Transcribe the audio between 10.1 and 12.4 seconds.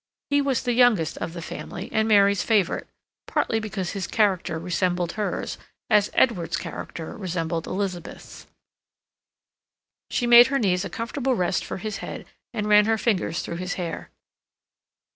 made her knees a comfortable rest for his head,